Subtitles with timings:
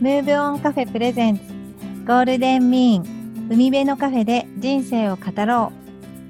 [0.00, 1.42] ムーブオンカフェプレゼンツ
[2.06, 5.72] ゴールデンミーン海辺のカフェで人生を語ろ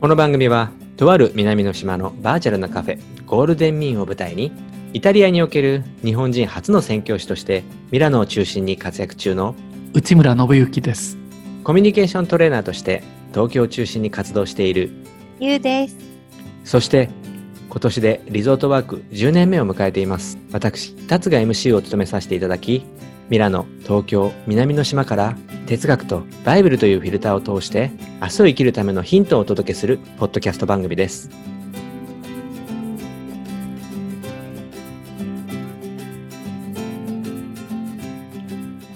[0.01, 4.53] この番組はとある南の島のバーチャルなカフェゴールデンミーンを舞台に
[4.95, 9.55] イタリアにおける日本人初の宣教師としてミラノを中心に活躍中の
[9.93, 11.19] 内村信之です。
[11.63, 13.03] コミュニケーショントレーナーとして
[13.35, 14.93] 東京を中心に活動している
[15.41, 15.97] うゆうです。
[16.65, 17.11] そして
[17.69, 20.39] 今年でリゾートワーク10年目を迎えています。
[20.53, 22.87] 私達が MC を務めさせていただき
[23.31, 27.91] ミラノ東京南の島から哲学とバイブルというフィルターを通して
[28.23, 31.29] 明日を生きるためのヒントをお届けするポッドキャスト番組です。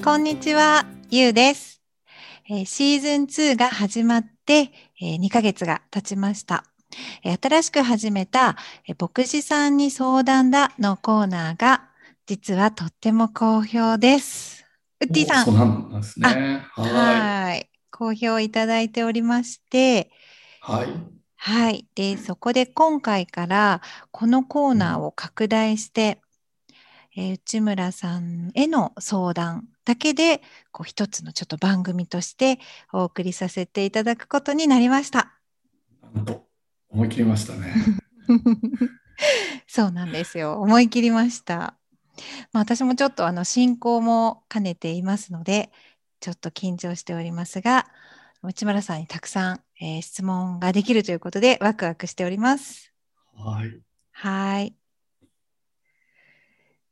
[0.02, 1.80] こんにちはゆうです、
[2.48, 6.64] えーシーズン2が始まって、えー2ヶ月が経ちました。
[7.41, 8.56] 新しく始めた、
[8.88, 11.91] え牧師さんに相談だのコーナーが
[12.33, 14.64] 実はとっても好評です
[15.02, 16.64] ウッディさんおそうなんですね。
[16.70, 17.69] ははい。
[17.91, 20.11] 好評いただいておりまして、
[20.66, 20.72] い。
[20.72, 20.88] はい。
[21.36, 21.86] はい。
[21.94, 26.22] で、そこで今回からこのコーナーを拡大して、
[27.14, 32.60] えー内村さんへの相談だけで、こう一つのちょっと番組として
[32.94, 35.38] お送りさせていただくことになりました。
[36.14, 36.47] なんと、
[36.88, 37.75] 思い切りましたね。
[39.69, 40.62] そうなんですよ。
[40.62, 41.77] 思い切りました。
[42.52, 45.70] まあ、私もちょっとあの進行も兼ねていますので、
[46.20, 47.86] ちょっと緊張しておりますが、
[48.42, 52.92] 内村さんにたくさん、えー質問ができるということでワクワクしております。
[53.34, 53.80] はい。
[54.12, 54.74] はい。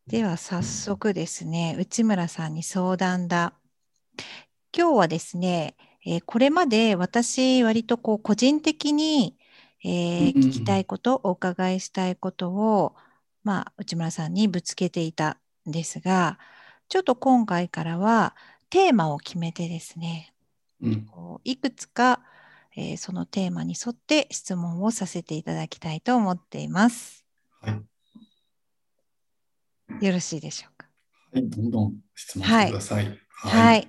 [0.06, 3.55] では早速ですね、内村さんに相談だ。
[4.77, 9.36] 今日はですね、えーこれまで私割とこう個人的に、
[9.84, 12.95] えー聞きたいこと、お伺いしたいことを、
[13.42, 16.39] まあ、内村さんにぶつけていたんですが、
[16.89, 18.34] ちょっと今回からは
[18.68, 20.34] テーマを決めてですね、
[20.83, 21.06] うん。
[21.45, 22.23] いくつか、
[22.77, 27.24] えーそのテーマに沿って質問をさせていただきたいと思っています。
[27.61, 27.70] は
[30.01, 30.07] い。
[30.07, 30.86] よろしいでしょうか？
[31.33, 31.51] はい。
[31.51, 33.18] どんどん質問してください。
[33.28, 33.89] はい。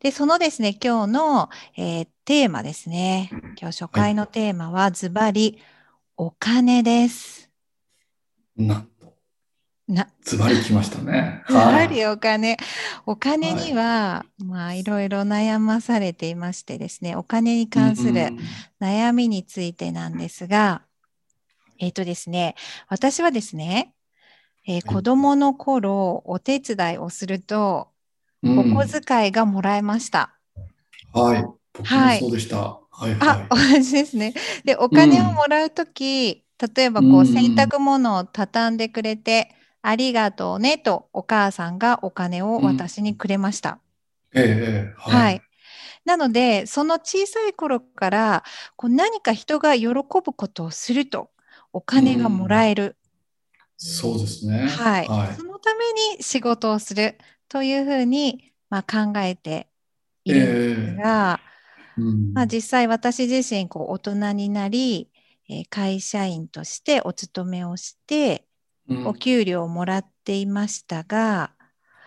[0.00, 3.28] で、そのですね、今日の、えーテーマですね。
[3.60, 5.58] 今日初回のテーマはズバリ
[6.16, 7.33] お金です。
[8.56, 9.16] なんと、
[9.88, 11.42] な、ズバリきましたね。
[11.48, 11.88] ズバはい。
[11.88, 12.56] リお金。
[13.06, 18.38] お金には、まあ、いろいろ悩まされていましてですね、お金に関するうんうん
[18.80, 20.82] 悩みについてなんですが、
[21.78, 22.54] えっ、とですね、
[22.88, 23.94] 私はですね、
[24.66, 27.88] えー子供の頃お手伝いをすると、
[28.42, 30.38] うんお小遣いがもらえました。
[31.12, 31.42] はい。
[31.72, 32.56] 僕もはいそうでした。
[32.90, 34.34] はいあ、同はじですね。
[34.64, 36.43] で、お金をもらうとき、
[36.74, 43.80] 例えばこう、うん洗濯物を畳んでくれて、ありがとうねとお母さんがお金を私にくれました。
[44.34, 44.38] い。
[44.38, 45.42] ええええはい。。
[46.04, 48.44] なので、その小さい頃から、
[48.76, 51.30] こう何か人が喜ぶことをすると、
[51.72, 52.96] お金がもらえる。
[53.76, 54.66] そうですね。
[54.66, 55.44] はい、はいそ。
[55.44, 59.68] のために仕事をするというふうに、まあ、考えて
[60.24, 61.40] いるんですが、
[61.98, 65.10] うんまあ、実際私自身こう大人になり、
[65.48, 68.46] えー会社員としてお勤めをして、
[68.88, 71.52] うんお給料をもらっていましたが、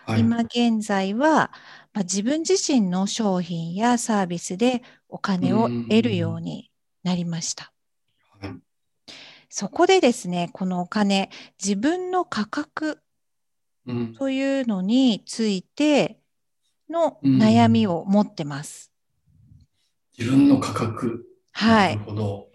[0.06, 1.50] はい今現在は、
[1.92, 6.70] まあ、自分自身の商品やサービスでお金を得るように
[7.02, 7.72] なりました。
[8.40, 8.54] はい
[9.50, 11.30] そこでですね、このお金、
[11.62, 13.00] 自分の価格
[13.86, 16.18] うんというのについて
[16.90, 18.92] のうん悩みを持ってます。
[20.18, 21.24] 自分の価格。
[21.52, 22.10] はいなる。
[22.10, 22.47] ほど。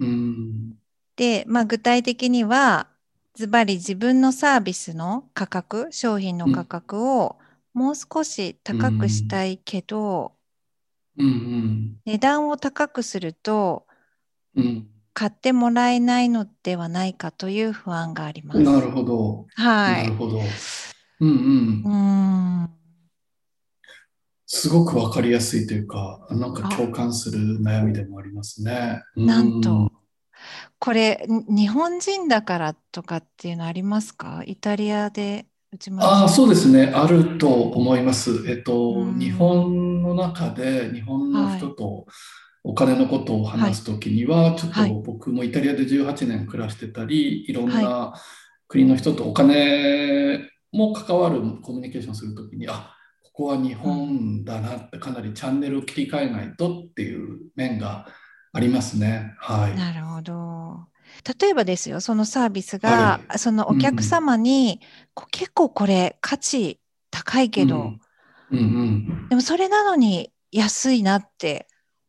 [0.00, 0.78] うん。
[1.16, 2.88] で、まあ、具体的には、
[3.34, 7.38] ズバリ自分のサービスの価格、商品の価格を
[7.72, 10.32] もう少し高くしたいけど、
[11.18, 13.86] うん値段を高くすると
[14.56, 14.86] うん。
[15.14, 18.58] 買ってもらえないのではないかという不安があります。
[18.58, 18.64] うん。
[18.64, 19.46] なるほど。
[19.54, 19.92] は。
[19.92, 20.40] ないるほど。
[21.20, 21.88] うんうんう。
[21.88, 22.83] ーん。
[24.56, 29.02] すごくわかりやすいというか、なんか共感する悩みでもありますね。
[29.16, 29.92] なんとうん
[30.78, 34.42] これ、に日本人だからとかっていうのありますか？
[34.46, 36.92] イタリアで内村さんああ、そうですね。
[36.94, 38.44] あると思います。
[38.46, 39.18] えっと、うん。
[39.18, 42.06] 日本の中で日本の人と
[42.62, 44.90] お金のことを話すときには、ちょっはい。
[44.90, 48.14] と僕もイタリアで18年暮らしてたり、いろんな
[48.68, 50.40] 国の人とお金
[50.70, 52.93] も関わるコミュニケーションするときに、あ、
[53.34, 58.06] ここは日本だなってかなりチャンネルを切り替えないとっていう面が
[58.52, 59.34] ありますね。
[59.40, 59.74] はい。
[59.74, 60.86] なるほど。
[61.40, 64.80] 例えばですよ、そのサービスが、はそのお客様に、
[65.14, 66.78] こう結構これ価値
[67.10, 68.00] 高いけど、うん。
[68.52, 69.28] うんうん。
[69.30, 71.66] でもそれなのに安いなって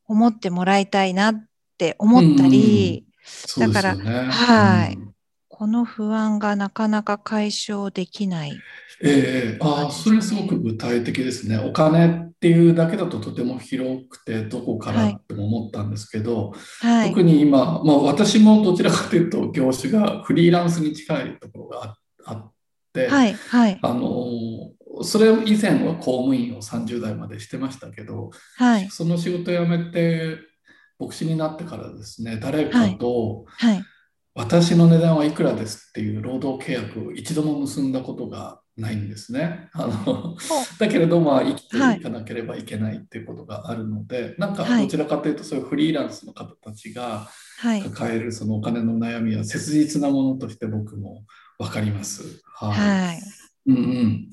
[0.07, 1.47] 思ってもらいたいなっ
[1.79, 4.11] て思ったり、そうですよね。
[4.29, 5.14] はいうん
[5.57, 8.59] この不安がなかなか解消できない。
[9.01, 11.57] ええああ、それすごく具体的ですね。
[11.57, 17.07] お金っていうだけだととても広くて、どこからっても思ったんですけど、はい。
[17.07, 22.51] 特に今、まあ、私もどちらかというと業種がフリーランスに近いところがああっ
[22.91, 23.33] て、はい。
[23.33, 23.79] はい。
[23.81, 24.25] あの
[25.03, 28.89] それ以前は公務員を30代までしてましたけど、はい。
[28.89, 30.37] その仕事辞めて
[30.99, 33.81] 牧師になってからですね、誰かとはい。
[34.35, 39.69] 私の値段はいくらですっていう労働契約を一度も結んだことがないんですね。
[39.73, 40.35] あの
[40.77, 47.29] だけれどまあ生きていかなければいけないっていうことがあるので、なんかはいどちらかというとそういうフリーランスの方たちが
[47.59, 47.81] はい。
[47.81, 51.23] 抱えるそのお金の悩みは切実なものとして僕も
[51.57, 52.41] 分かります。
[52.53, 52.71] はい。
[52.71, 53.21] はい。
[53.67, 54.27] うんうん。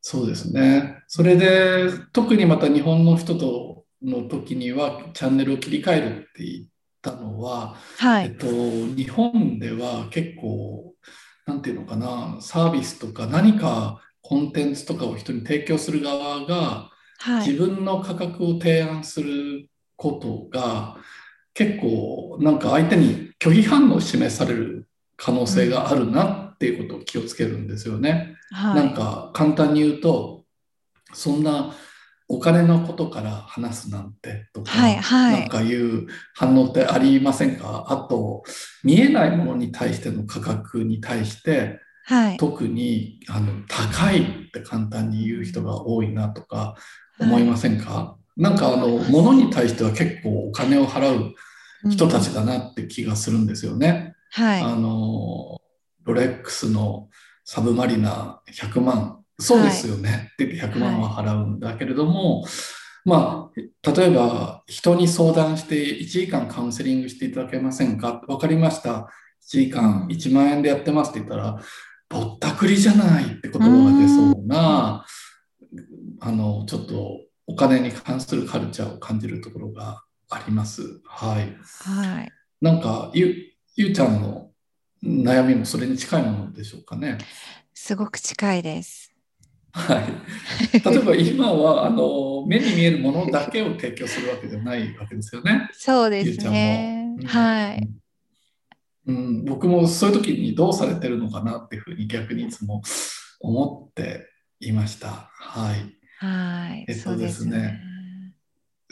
[0.00, 1.02] そうですね。
[1.08, 6.66] それで特にまた日本の人との時にはチャンネルを切り替えるって言っ
[7.02, 8.26] たのは、はい。
[8.26, 10.94] えっと、日本では結構、
[11.46, 17.48] なんていうのかな、サービスとか何かコンテンツとかを人に提供する側がはい。
[17.48, 20.96] 自分の価格を提案することが
[21.52, 28.36] 結構なんか相手に拒否反応を示される可能性があるなっていうことを気をつけるんですよね。
[28.52, 28.74] はい。
[28.76, 30.44] なんか簡単に言うと
[31.12, 31.74] そんな
[32.28, 37.86] お金のことから話すなんてとか、はいはいなんかいう反応ってありませんか？
[37.88, 38.44] あと
[38.84, 42.36] 見えないものに対しての価格に対してはい。
[42.36, 46.76] 特にあの高いって簡単に言う人が多いなとか
[47.18, 51.34] 思いませんか、なんかあの物に対しては結構お金を払う
[51.90, 54.14] 人たちだなって気がするんですよね。
[54.30, 54.62] はい。
[54.62, 55.60] あの
[56.04, 57.08] ロレックスの
[57.44, 62.44] サブマリナー100万そうですよね、って言って100万は払うんだけれども、
[63.04, 63.50] ま
[63.84, 68.20] あ例えば人に相談して1時間カウンセリングしていただけませんか？
[68.26, 69.06] 分かりました1
[69.42, 71.58] 時間1万円でやってますって言ったら
[72.08, 75.06] ぼったくりじゃないって言葉が出そうな
[76.20, 81.00] あのちょっとお金に関するカルチャーを感じるところがあります。
[81.06, 82.32] はいはい。
[82.60, 84.50] なんかゆゆうちゃんの
[85.02, 87.18] 悩みもそれに近いものでしょうかね？
[87.72, 89.14] すごく近いです。
[89.72, 90.80] はい。
[90.80, 95.68] 例えば今はあの目に見えるものだけを提供するわけじゃないわけですよね。
[95.72, 97.16] そうですゆうちゃんもね。
[97.20, 97.88] うんはい。
[99.06, 102.82] うん、僕もそういう時にどうされてるのかなっていうふうに逆にいつも
[103.40, 104.26] 思って
[104.60, 105.30] いました。
[105.32, 105.94] はい。
[106.18, 106.84] はい。
[106.88, 107.80] えっとそうですね。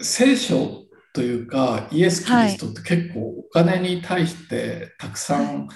[0.01, 5.69] 聖書というかイエス・キリストって結構お金に対してたくさん、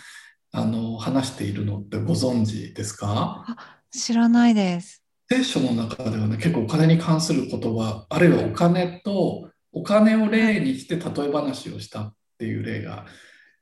[0.53, 3.45] あの話しているのってご存知ですか？
[3.93, 5.03] 知らないです。
[5.31, 13.07] 聖書の中ではね結構お金に関する言葉あるいはお金とお金を例にして例え話をしたっていう例が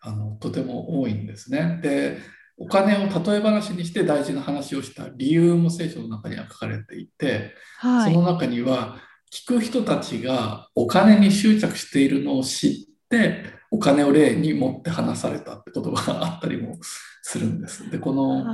[0.00, 1.78] あのとても多いんですね。
[1.82, 2.19] で
[2.56, 8.12] お金を例え話にして大事な話をした理由も聖書の中には書かれていて、はい。
[8.12, 8.96] その中には
[9.32, 12.74] 聞く人たちがお金に執着しているのを知っ
[13.08, 16.79] てお金を例に持って話されたって言葉があったりも
[17.22, 17.91] するんです。
[17.91, 18.44] でこの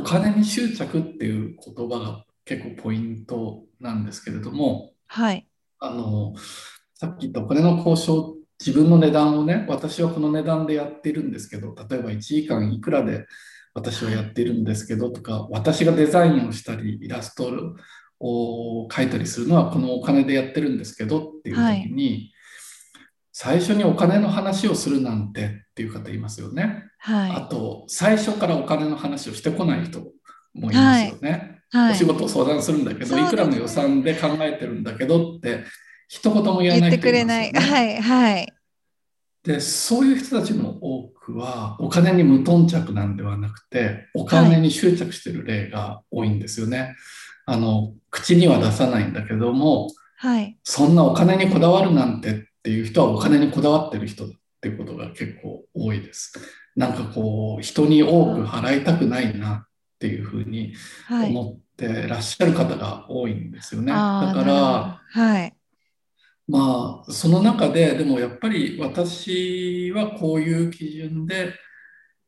[0.00, 5.46] お金に執着っていう言葉が結構ポイントなんですけれどもはい。
[5.80, 6.34] あの
[6.94, 13.26] さっき言ったお金の交渉自分の値段をね私はこの値段でやっているんですけど例えば1時間いくらで
[13.74, 17.50] 私はやっているんですけどとか私がデザインをしたりイラスト
[18.20, 22.31] を描いたりするのはこのお金でやってるんですけどっていう時に、
[23.32, 26.84] 最初にお金の話をするなんてっていう方いますよね。
[27.04, 30.00] あはと最初からお金の話をしてこない人
[30.54, 31.30] もいますよね。
[31.72, 31.78] い。
[31.78, 32.04] はいお仕。
[32.04, 35.64] 事を相談するんだけど、いくらの予算で考えてるんだけどって
[36.06, 37.52] 一言も言わ言ってない人いくれない。
[37.52, 38.00] はい。
[38.02, 38.52] はい。
[39.44, 46.94] でそういう人たちの多くはお金に無頓着なんではなくてお金に執着してる例が多いんですよね。
[47.44, 50.56] あの口には出さないんだけどもはい。
[50.62, 56.32] そんなお金にこだわるなんてっていう人はお金にこだわってる人だっていうことが結構多いです。
[56.76, 60.72] なんかこう人に多く払いたくないなっていうふうに
[61.06, 61.30] はい。
[61.30, 63.92] 思ってらっしゃる方が多いんですよね。
[63.92, 65.52] あーだからはい。
[66.46, 71.54] まあその中ででもやっぱり私はこういう基準で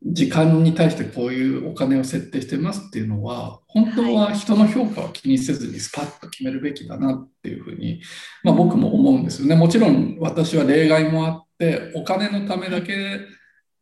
[0.05, 8.03] 時間に対してこういうお金を設定してますっていうのは本当は人の評価を気にせずにスパッと決めるべきだなっていうふうに、
[8.43, 9.57] まあ、僕も思うんですよね。
[9.57, 13.21] もちろん私は例外もあってお金のためだけ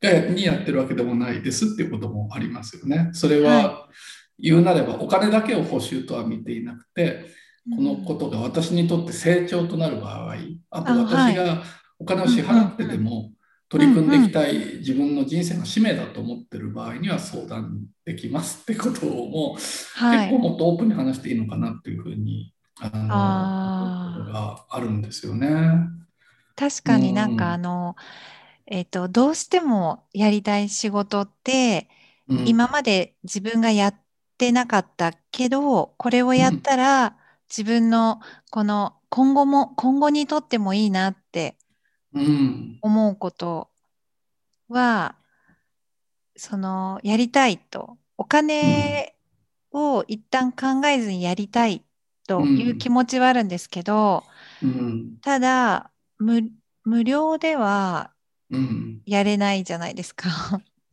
[0.01, 3.11] がにやってるわけでもないですっていうこともありますよね。
[3.13, 3.89] それは
[4.39, 7.27] 言うなればお金だけを報酬とは見ていなくて
[7.77, 10.37] このことが私にとって成長となる場合
[10.71, 11.63] あと私が
[11.99, 13.33] お金を支払ってでも
[13.73, 19.97] 取り組んでいきたい自分の人生の使命だと思ってる場合には相談できますってことをもう、結
[20.29, 22.53] 構もっとオープンに話していいのかなっていうふうに
[22.83, 25.49] あのがあるんですよね。
[26.55, 27.97] 確かになんかあの、
[28.71, 31.89] うん、えっ、ー、とどうしてもやりたい仕事って、
[32.29, 33.95] うん、今まで自分がやっ
[34.37, 37.13] てなかったけどこれをやったら、うん、
[37.49, 41.57] 自分のこの今後も今後にとってもいいなって
[42.83, 43.71] 思うこと
[44.69, 45.17] は、
[46.37, 49.15] そのやりたいとお金
[49.73, 51.85] を一旦考えずにやりたい
[52.27, 54.25] という気持ちはあるんですけど、
[55.23, 56.43] ただ無
[56.85, 58.13] 無料では
[59.07, 60.31] やれないじゃないですか。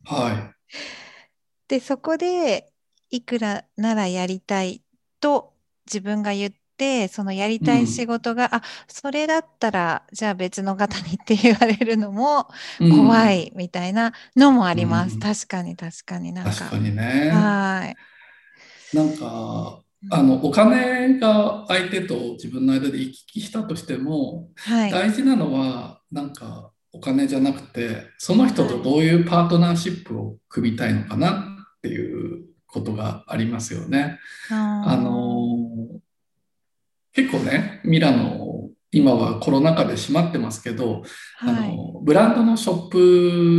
[0.04, 0.70] はい。
[1.68, 2.72] でそこで
[3.10, 4.82] いくらならやりたい
[5.20, 5.54] と
[5.86, 16.32] 自分が言ってそのやりたい仕事が、うん、あそれだったらじゃあ別の方にって言われるのも怖いみたいなのもあります、うん、確かに確かに。
[16.32, 16.50] なんか。
[16.52, 17.30] 確かにね。
[17.30, 17.94] は
[18.94, 18.96] い。
[18.96, 31.42] なんかあのお金が相手と自分の間で行き来したとしても、はい、大事なのはなんかお金じゃなくてその人とどういうパートナーシップを組みたいのかな
[31.76, 34.18] っていうことがありますよね。
[34.50, 35.59] あの
[37.12, 38.50] 結構ねミラノ
[38.92, 41.02] 今はコロナ禍で閉まってますけど、
[41.36, 42.98] はい、あのブランドのショップ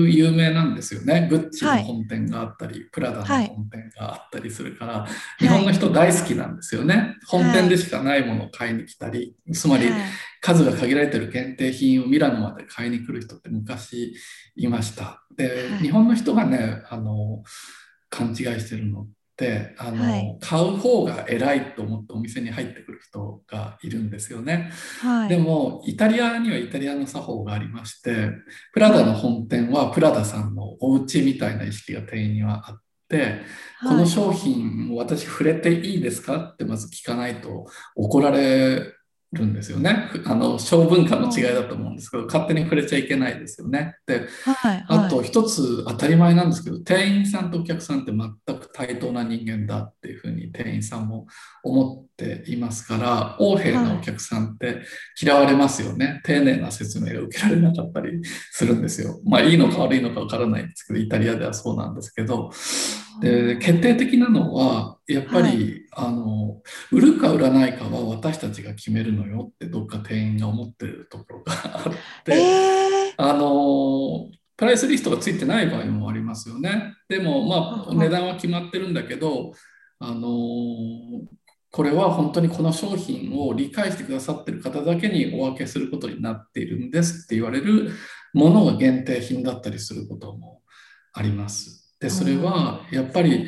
[0.09, 1.27] 有名なんですよね。
[1.29, 5.07] グッチの本店があったり、はい、プラダの本店があったりするから、は
[5.39, 9.89] い、日本の人大好きなんですよね、本店でしかないものを買いに来たりつまり
[10.41, 14.13] 数が限られてる限定品をミラノまで買いに来る人って昔
[14.57, 15.23] いました。
[15.37, 17.41] で、日本の人がねあの
[18.09, 19.07] 勘違いしてるのっ
[19.41, 24.71] てあの、はい、買う方が偉いと思ってお店に入ってくる人がいるんですよね、
[25.01, 28.29] はい、でもイタリアにはイタリアの作法がありまして
[28.73, 33.41] プラダの本店はプラダさんのお家みたいな意識が店員にはあって、
[33.81, 36.51] この商品を私触れていいですか？
[36.53, 38.93] ってまず聞かないと怒られ
[39.33, 40.09] るんですよね。
[40.25, 43.95] あの小文化の違いだと思うんですけど、勝手に触れちゃいけないですよね。
[44.05, 44.25] で、はい。
[44.55, 51.27] はい、あと一つ当たり前なんですけど、店員さんとお客さんって全く対等な人間だっていうふうに店員さんも
[51.63, 54.81] 思っていますから、横柄なお客さんって
[55.21, 56.05] 嫌われますよね。
[56.05, 59.19] はい、丁寧な説明が受けられなかったりするんですよ。
[59.25, 62.51] まあいいのか悪いのかわからないんですけど、イタリアではそうなんですけど、
[63.21, 66.61] で決定的なのはやっぱり、はい、あの
[66.91, 71.53] 売るか売らないかは私たちが決めるのよってどっか店員が思ってるところが
[71.85, 76.93] あって、えー、あのプライスリストがついてない場合もありますよね。
[77.09, 79.53] でもまあ値段は決まってるんだけど
[79.99, 80.29] あの
[81.71, 87.91] これは本当にこの商品を理解してくださってる方だけにお分けすることになっているんですって言われる
[88.33, 90.61] ものが限定品だったりすることも
[91.13, 91.95] あります。
[91.99, 93.47] でそれはやっぱり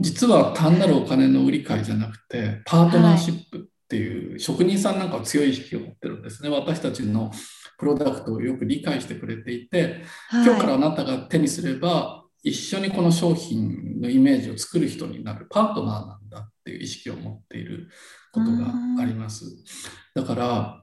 [0.00, 6.48] 実は単なるお金の売り買いじゃなくてパートナーシップっていう職人さんなんかは強い意識を持ってるんですね。
[6.48, 7.30] 私たちの
[7.78, 10.02] プロダクトをよく理解してくれていて、
[10.32, 17.88] 今日からあなたが手にすれば一緒にこの商品のイメージを作る人になるパートナーなんだっていう意識を持っている
[18.32, 19.46] ことがあります
[20.14, 20.82] だから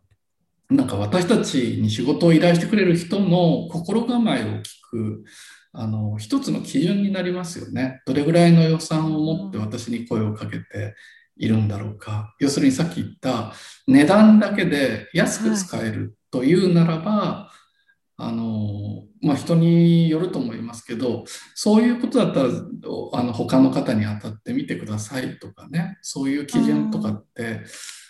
[0.70, 5.24] なんか私たちに仕事を依頼してくれる人の心構えを聞く
[5.72, 8.02] あの一つの基準になりますよね。
[8.06, 10.96] どれぐらいの予算を持って私に声をかけて
[11.36, 12.36] いるんだろうか。
[12.40, 13.54] 要するにさっき言った
[13.88, 21.24] 値段だけで安く使えるというならば、はい、あのまあ、人によると思いますけど
[21.56, 22.50] そういうことだったら
[23.14, 27.62] あの他の方に当たってみてくださいとかねそういう基準とかって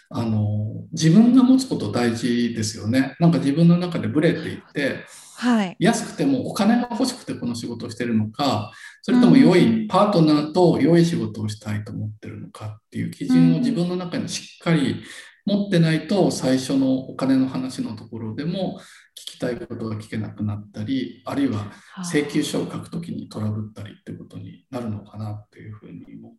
[0.10, 3.16] あの自分が持つこと大事ですよね。
[3.20, 15.04] なんか自分の中でブレていってはい、安くてもお金が欲しくてこの仕事をしてるのかそれとも良いパートナーと良い仕事をしたいと思ってるのかっていう基準を自分の中にしっかり
[15.46, 18.80] 持ってないと最初のお金の話のところでも
[19.16, 21.72] 聞きたいことが聞けなくなったりあるいは
[22.04, 26.36] 請求書を書くときにトラブったりってことになるのかなっていうふうにも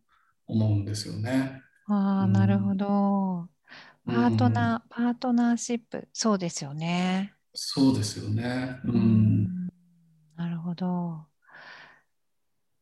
[0.47, 1.61] 思うんですよね。
[1.87, 3.47] ああ、なるほど。
[4.05, 7.33] パートナー、パートナーシップ、そうですよね。
[7.53, 8.77] そうですよね。
[8.85, 9.67] うん。
[10.35, 11.25] なるほど。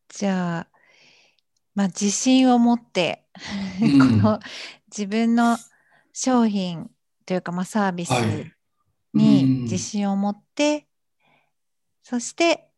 [0.10, 0.68] じゃあ、
[1.76, 3.26] まあ、自信を持って
[3.80, 4.40] この
[4.88, 5.58] 自分の
[6.14, 6.90] 商品
[7.26, 8.12] というか、まあ、サービス
[9.14, 10.88] に自信を持って、
[12.04, 12.70] そして、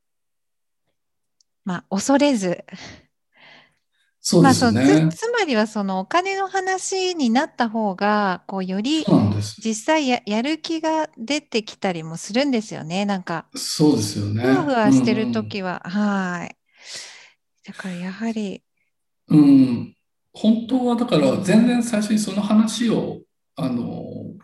[1.63, 2.63] まあ、恐れず。
[4.27, 5.11] そうまあそうですね。
[5.11, 9.05] つつまりはそのお金の話になった方がこうより。
[9.63, 13.05] 実際ややる気が出てきたりもするんですよね。
[13.05, 14.41] なんかそうですよね。
[14.41, 16.57] ふわふわしてるうん時は、はい。
[17.67, 18.63] だからやはり
[19.27, 19.95] うん、
[20.33, 23.21] 本当はだから全然最初にその話を
[23.57, 24.03] あの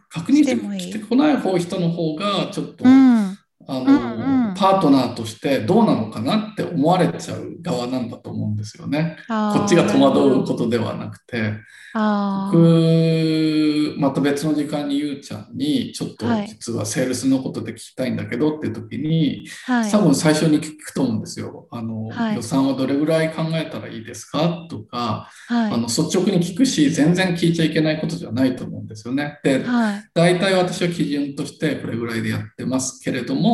[0.10, 0.44] 確認
[0.80, 3.31] してこない方人の方がちょっと、うん
[3.68, 4.54] あのうんうん。
[4.54, 9.18] パートナーとしてどうなのかなって思われちゃう側なんだと思うんですよね。
[9.28, 11.54] こっちが戸惑うことではなくて。
[11.94, 16.48] 僕また別の時間にゆうちゃんにちょっとはい。
[16.48, 19.92] 実はセールスのことで聞きたいんだけどっていう時にはい。
[19.92, 21.68] 多分最初に聞くと思うんですよ。
[21.72, 22.36] あのはい。
[22.36, 25.74] 予算はどれぐらい考えたらいいですかとかはい。
[25.74, 29.40] あの率直に聞くし、全然聞いちゃいけないことじゃないと思うんですよね。
[29.44, 30.04] で、はい。
[30.14, 33.51] 大体私は基準としてこれぐらいでやってますけれども、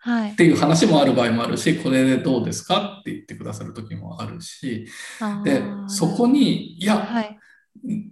[0.00, 0.32] はい。
[0.32, 2.98] っていう話もある場合もあるし、これでどうですか？
[3.00, 4.86] って言ってくださる時もあるし、
[5.44, 7.38] でそこに、いや、はい。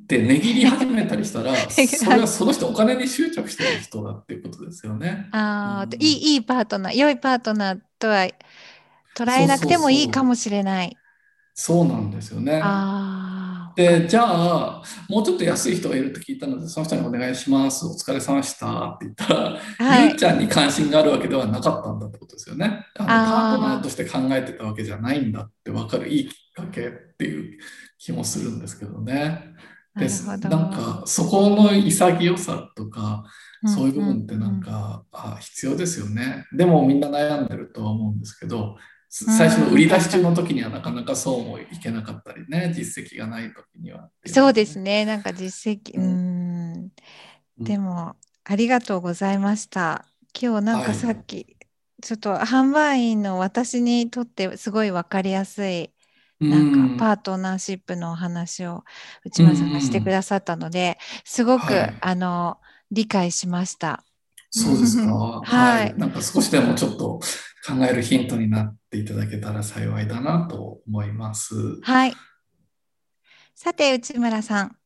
[0.03, 5.29] って値切り始めたりしたら、 はいそれはその人お金に執着してる人だっていうことですよね。
[5.33, 5.97] あー。
[5.97, 6.03] うん。
[6.03, 8.29] いいいいパートナー良いパートナーとは
[9.17, 10.97] 捉えなくてもいいかもしれない。
[11.55, 12.61] そうなんですよね。
[12.63, 13.36] ああ。
[13.77, 17.85] で、じゃあ、もうちょっと安い人がいるって聞いたので、その人にお願いします。
[17.87, 19.41] お疲れ様でしたって言ったら、
[19.79, 22.87] はいゆうちゃんに関心があるわけではなかったんだってことですよね。
[22.97, 27.59] あのあーパートナーとして考えてたわけじゃないんだって分かるいいきっかけっていう
[27.99, 29.43] 気もするんですけどね。
[29.95, 33.25] ですなんかそこの潔さとか、
[33.63, 36.45] うんそういう部分ってなんか、あ必要ですよね。
[36.53, 38.77] でもみんな悩んでるとは思うんですけど、
[39.09, 44.11] 最初の売り出し中の時にはなかなかそうもいけなかったりね、実績がない時には。
[44.27, 45.05] そうですね。
[45.05, 46.21] なんか実績、ううん
[46.77, 46.93] ん。
[47.61, 50.07] うんでも、ありがとうございました。
[50.41, 51.59] 今日なんかはいさっき、
[52.03, 55.93] ちょっと販売員の私にとってすごい分かりやすい、
[56.49, 58.85] なんかパートナーシップのお話を
[59.27, 62.61] 内村さんがしてくださったので、すごく、はいあの、
[62.93, 64.06] 理解しました。
[64.59, 65.41] そうですか？
[65.45, 67.21] はいなんか少しでもちょっと
[67.67, 71.55] 考えるヒントになっていただけたら幸いだなと思います。
[71.83, 72.15] はい。
[73.55, 74.77] さて、内村さん、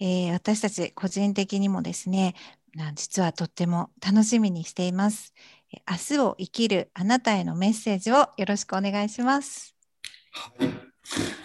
[0.00, 2.34] えー私たち個人的にもですね、
[2.74, 5.32] な実はとっても楽しみにしています。
[5.72, 9.74] え明日を生きるあなたへのメッセージをよろしくお願いします。
[10.32, 10.78] はい、今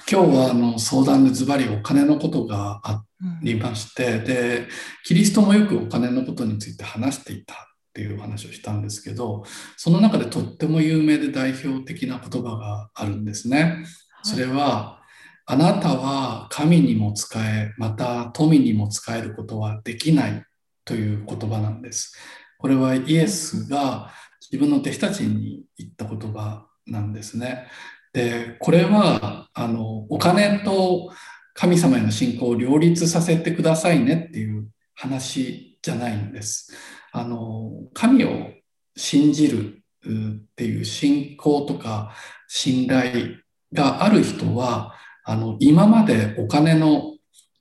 [0.07, 3.01] 日はあの相談でズバリお金のことがあうん
[3.41, 4.67] りまして、で、
[5.03, 7.57] キリストもよくお金のことについて話していたっ
[7.93, 9.43] ていうお話をしたんですけど、
[9.77, 13.85] その中でとっても有名で代表的な言葉があるんですね。
[14.23, 14.99] それは、
[15.45, 20.43] あなたは神にも使え、また富にも使えることはできない
[20.85, 22.17] という言葉なんです。
[22.57, 24.11] これはイエスが
[24.51, 27.67] 自分の弟子たちに言った言葉なんですね。
[28.13, 31.11] で、これは、あの、お金と
[31.53, 36.73] 神様への信仰を両立させてくださいねっていう話じゃないんです。
[37.11, 38.51] あの、神を
[38.95, 42.13] 信じるっていう信仰とか
[42.47, 43.35] 信頼
[43.73, 47.15] がある人は、あの、今までお金の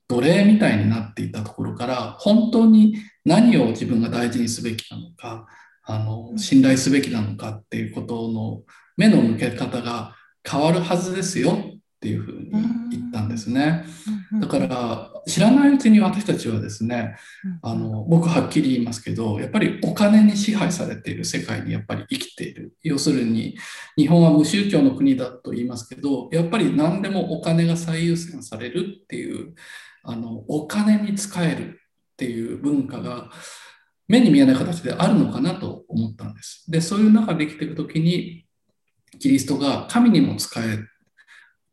[0.07, 5.47] 奴隷みたいになっていたところから、本当に何を自分が大事にすべきなのか、
[5.83, 8.63] あの、信頼すべきなのかっていうことの
[8.97, 10.15] 目の向け方が
[10.47, 11.57] 変わるはずですよ
[12.01, 12.49] っていうふうに
[12.89, 13.85] 言ったんですね。
[14.41, 17.15] だから知らないうちに私たちはですね、
[17.61, 23.55] あの僕はっきり言いますけどやっぱりお金に支配されている世界にやっぱり生きている要するに
[23.95, 29.53] 日本は無宗教の国だと言いますけどやっぱり何でもお金が最優先されるっていう
[30.03, 31.81] あのお金に使える
[32.13, 33.29] っていう文化が
[34.07, 36.65] 目に見えない形であるのかなと思ったんです。
[36.67, 38.45] でそういう中で生きていく時に
[39.19, 40.79] キリストが神にも使え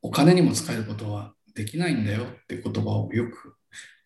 [0.02, 3.54] お金にも使えることはできないんだよって言葉をよく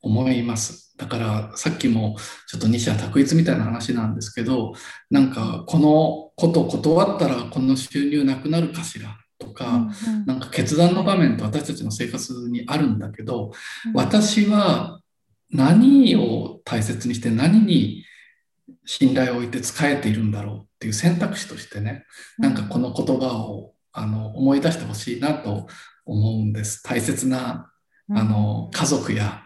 [0.01, 0.97] 思います。
[0.97, 2.17] だからさっきも
[2.49, 4.73] ちょっと西矢択一みたいな話なんですけど、
[5.11, 9.17] なんかこのことを断ったらこの収入なくなるかしら？
[9.39, 9.91] とか、
[10.25, 13.51] なんか決断の場面って私たちの生活にあるんだけど、
[13.93, 15.01] 私は
[15.51, 18.05] 何を大切にして何に
[18.85, 22.05] 信頼を置いて使えているんだろうっていう選択肢としてね、
[22.39, 25.67] なんかこの言葉をあの思い出してほしいなと
[26.05, 26.83] 思うんです。
[26.83, 27.71] 大切な
[28.11, 29.43] あの家族や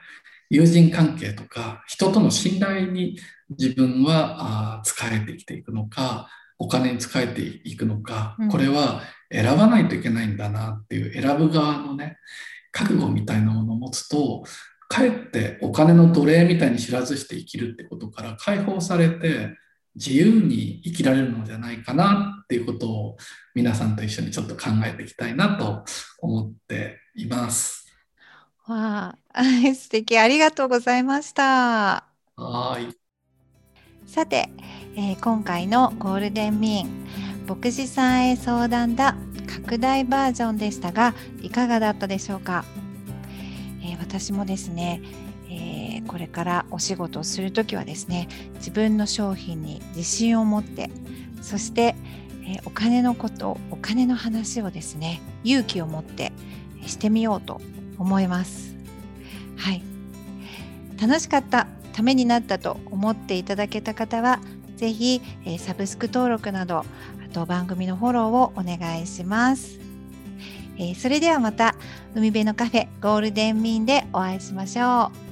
[0.51, 3.19] 友人関係とか人との信頼に
[3.51, 6.29] 自分はあ使えて生きていくのか
[6.59, 12.17] お金に使えていくのか、うんこれは選ばないといけないんだなっていう選ぶ側のね
[12.71, 14.45] 覚悟みたいなものを持つと
[14.89, 19.57] かえってお金の奴隷みたいに知らずして生きるってことから解放されて
[19.97, 23.17] 自由に生きられるのではないかなっていうことを
[23.55, 25.85] 皆さんと一緒にちょっと考えていきたいなと
[26.21, 27.87] 思っています。
[28.69, 29.43] わあ、
[29.75, 32.05] 素敵ありがとうございました。
[32.37, 32.97] はい。
[34.07, 34.49] さて、
[34.95, 39.17] えー、今回のゴールデンミーン牧師さんへ相談だ
[39.49, 42.65] 拡大バージョンでしたがいかがだったでしょうか、
[43.83, 45.03] えー、私もですね、
[45.49, 50.89] えー、これからお仕事をする時はですね自分の商品に自信を持って
[51.47, 51.95] そして、
[52.47, 56.33] えお金のことお金の話をですね勇気を持って
[56.87, 57.61] してみようと
[57.99, 58.77] 思います。
[59.57, 59.83] はい。
[61.01, 64.41] 楽しかったためになったと思っていただけた方は
[64.77, 66.85] ぜひ、えサブスク登録などあ
[67.33, 69.79] と番組のフォローをお願いします、
[70.79, 71.75] えそれではまた
[72.15, 75.26] 海辺のカフェゴールデンミーンでお会いしましょう。